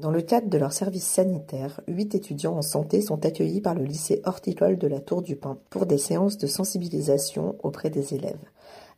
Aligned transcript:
Dans 0.00 0.12
le 0.12 0.22
cadre 0.22 0.48
de 0.48 0.58
leur 0.58 0.72
service 0.72 1.04
sanitaire, 1.04 1.80
huit 1.88 2.14
étudiants 2.14 2.56
en 2.56 2.62
santé 2.62 3.00
sont 3.02 3.26
accueillis 3.26 3.60
par 3.60 3.74
le 3.74 3.82
lycée 3.82 4.22
horticole 4.24 4.78
de 4.78 4.86
la 4.86 5.00
Tour 5.00 5.22
du 5.22 5.34
Pin 5.34 5.58
pour 5.70 5.86
des 5.86 5.98
séances 5.98 6.38
de 6.38 6.46
sensibilisation 6.46 7.56
auprès 7.64 7.90
des 7.90 8.14
élèves. 8.14 8.38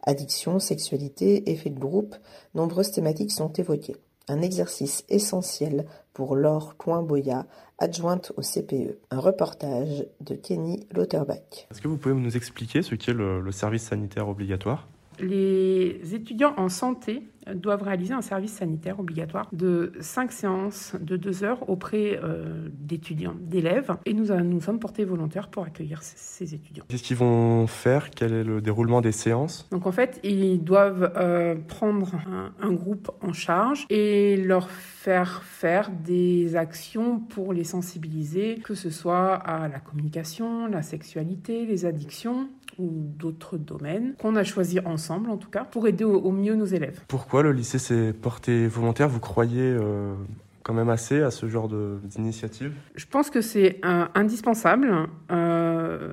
Addiction, 0.02 0.58
sexualité, 0.58 1.50
effet 1.50 1.70
de 1.70 1.80
groupe, 1.80 2.16
nombreuses 2.54 2.90
thématiques 2.90 3.32
sont 3.32 3.50
évoquées. 3.54 3.96
Un 4.28 4.42
exercice 4.42 5.06
essentiel 5.08 5.86
pour 6.12 6.36
Laure 6.36 6.76
Coin-Boya, 6.76 7.46
adjointe 7.78 8.32
au 8.36 8.42
CPE. 8.42 8.98
Un 9.10 9.20
reportage 9.20 10.06
de 10.20 10.34
Kenny 10.34 10.86
Lauterbach. 10.92 11.66
Est-ce 11.70 11.80
que 11.80 11.88
vous 11.88 11.96
pouvez 11.96 12.14
nous 12.14 12.36
expliquer 12.36 12.82
ce 12.82 12.94
qu'est 12.94 13.14
le, 13.14 13.40
le 13.40 13.52
service 13.52 13.84
sanitaire 13.84 14.28
obligatoire? 14.28 14.86
Les 15.18 16.14
étudiants 16.14 16.52
en 16.58 16.68
santé 16.68 17.22
doivent 17.54 17.82
réaliser 17.82 18.14
un 18.14 18.22
service 18.22 18.52
sanitaire 18.52 19.00
obligatoire 19.00 19.48
de 19.52 19.92
5 20.00 20.32
séances 20.32 20.96
de 21.00 21.16
2 21.16 21.44
heures 21.44 21.68
auprès 21.68 22.18
euh, 22.22 22.68
d'étudiants, 22.72 23.34
d'élèves. 23.40 23.92
Et 24.06 24.14
nous 24.14 24.30
euh, 24.30 24.40
nous 24.40 24.60
sommes 24.60 24.78
portés 24.78 25.04
volontaires 25.04 25.48
pour 25.48 25.64
accueillir 25.64 26.02
ces, 26.02 26.16
ces 26.16 26.54
étudiants. 26.54 26.84
Qu'est-ce 26.88 27.02
qu'ils 27.02 27.16
vont 27.16 27.66
faire? 27.66 28.10
Quel 28.10 28.32
est 28.32 28.44
le 28.44 28.60
déroulement 28.60 29.00
des 29.00 29.12
séances? 29.12 29.68
Donc 29.70 29.86
en 29.86 29.92
fait, 29.92 30.20
ils 30.22 30.62
doivent 30.62 31.12
euh, 31.16 31.54
prendre 31.68 32.14
un, 32.26 32.52
un 32.60 32.72
groupe 32.72 33.10
en 33.20 33.32
charge 33.32 33.86
et 33.90 34.36
leur 34.36 34.70
faire 34.70 35.42
faire 35.42 35.90
des 35.90 36.56
actions 36.56 37.20
pour 37.20 37.52
les 37.52 37.64
sensibiliser, 37.64 38.60
que 38.62 38.74
ce 38.74 38.90
soit 38.90 39.34
à 39.34 39.68
la 39.68 39.78
communication, 39.78 40.66
la 40.66 40.82
sexualité, 40.82 41.64
les 41.64 41.86
addictions 41.86 42.48
ou 42.78 42.90
d'autres 42.90 43.58
domaines 43.58 44.14
qu'on 44.18 44.36
a 44.36 44.44
choisi 44.44 44.78
ensemble 44.80 45.30
en 45.30 45.36
tout 45.36 45.50
cas 45.50 45.64
pour 45.64 45.86
aider 45.86 46.04
au, 46.04 46.16
au 46.16 46.32
mieux 46.32 46.54
nos 46.54 46.64
élèves. 46.64 47.00
Pourquoi 47.08 47.39
le 47.42 47.52
lycée 47.52 47.78
s'est 47.78 48.12
porté 48.12 48.66
volontaire 48.66 49.08
Vous 49.08 49.20
croyez 49.20 49.60
euh, 49.62 50.14
quand 50.62 50.74
même 50.74 50.88
assez 50.90 51.20
à 51.22 51.30
ce 51.30 51.48
genre 51.48 51.68
d'initiative? 52.04 52.72
Je 52.94 53.06
pense 53.06 53.30
que 53.30 53.40
c'est 53.40 53.80
indispensable. 54.14 55.08
Euh, 55.30 56.12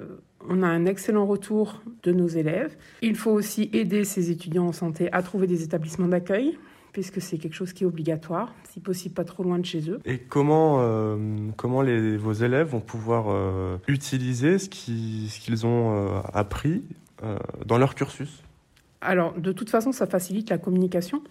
on 0.49 0.63
a 0.63 0.67
un 0.67 0.85
excellent 0.85 1.25
retour 1.25 1.81
de 2.03 2.11
nos 2.13 2.27
élèves. 2.27 2.77
Il 3.01 3.15
faut 3.15 3.31
aussi 3.31 3.69
aider 3.73 4.03
ces 4.05 4.31
étudiants 4.31 4.67
en 4.67 4.71
santé 4.71 5.11
à 5.11 5.21
trouver 5.21 5.45
des 5.47 5.63
établissements 5.63 6.07
d'accueil, 6.07 6.57
puisque 6.93 7.21
c'est 7.21 7.37
quelque 7.37 7.53
chose 7.55 7.73
qui 7.73 7.83
est 7.83 7.87
obligatoire, 7.87 8.53
si 8.71 8.79
possible 8.79 9.13
pas 9.13 9.25
trop 9.25 9.43
loin 9.43 9.59
de 9.59 9.65
chez 9.65 9.89
eux. 9.89 9.99
Et 10.05 10.19
comment, 10.19 10.77
euh, 10.79 11.17
comment 11.57 11.81
les, 11.81 12.15
vos 12.15 12.31
élèves 12.31 12.69
vont 12.69 12.79
pouvoir 12.79 13.25
euh, 13.29 13.77
utiliser 13.87 14.57
ce 14.57 14.69
qui- 14.69 15.27
ce 15.29 15.39
qu'ils 15.41 15.65
ont 15.65 15.93
euh, 15.93 16.19
appris 16.33 16.83
dans 17.65 17.77
leur 17.79 17.95
cursus? 17.95 18.43
Alors, 19.01 19.33
de 19.33 19.51
toute 19.51 19.69
façon, 19.69 19.91
ça 19.91 20.07
facilite 20.07 20.49
la 20.49 20.57
communication, 20.57 21.23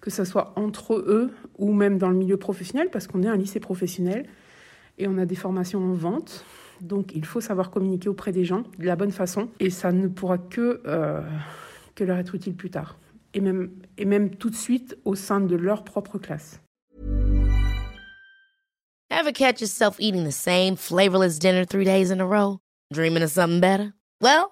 que 0.00 0.10
ce 0.10 0.24
soit 0.24 0.52
entre 0.56 0.94
eux 0.94 1.30
ou 1.58 1.72
même 1.72 1.98
dans 1.98 2.08
le 2.08 2.16
milieu 2.16 2.36
professionnel, 2.36 2.88
parce 2.90 3.06
qu'on 3.06 3.22
est 3.22 3.28
un 3.28 3.36
lycée 3.36 3.60
professionnel 3.60 4.26
et 4.98 5.06
on 5.08 5.18
a 5.18 5.26
des 5.26 5.34
formations 5.34 5.80
en 5.80 5.94
vente. 5.94 6.44
Donc, 6.80 7.12
il 7.14 7.24
faut 7.24 7.40
savoir 7.40 7.70
communiquer 7.70 8.08
auprès 8.08 8.32
des 8.32 8.44
gens 8.44 8.64
de 8.78 8.86
la 8.86 8.96
bonne 8.96 9.12
façon 9.12 9.48
et 9.60 9.70
ça 9.70 9.92
ne 9.92 10.08
pourra 10.08 10.38
que, 10.38 10.80
euh, 10.86 11.20
leur 12.00 12.18
être 12.18 12.34
utile 12.34 12.56
plus 12.56 12.70
tard. 12.70 12.98
Et 13.32 13.40
même, 13.40 13.70
et 13.96 14.04
même 14.04 14.30
tout 14.30 14.50
de 14.50 14.56
suite 14.56 14.96
au 15.04 15.14
sein 15.14 15.40
de 15.40 15.54
leur 15.54 15.84
propre 15.84 16.18
classe. 16.18 16.60
Ever 19.08 19.32
catch 19.32 19.60
yourself 19.60 20.00
eating 20.00 20.24
the 20.24 20.32
same 20.32 20.74
flavorless 20.74 21.38
dinner 21.38 21.64
three 21.64 21.84
days 21.84 22.10
in 22.10 22.18
a 22.18 22.24
row? 22.24 22.58
Dreaming 22.92 23.22
of 23.22 23.30
something 23.30 23.60
better? 23.60 23.92
Well, 24.20 24.51